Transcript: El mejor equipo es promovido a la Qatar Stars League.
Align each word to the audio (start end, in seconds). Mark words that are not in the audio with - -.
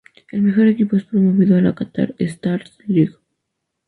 El 0.31 0.41
mejor 0.41 0.65
equipo 0.65 0.95
es 0.95 1.03
promovido 1.03 1.55
a 1.57 1.61
la 1.61 1.75
Qatar 1.75 2.15
Stars 2.17 2.75
League. 2.87 3.17